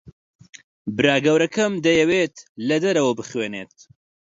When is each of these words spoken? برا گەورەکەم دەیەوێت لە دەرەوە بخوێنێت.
برا 0.95 1.15
گەورەکەم 1.25 1.73
دەیەوێت 1.85 2.35
لە 2.67 2.77
دەرەوە 2.83 3.11
بخوێنێت. 3.19 3.75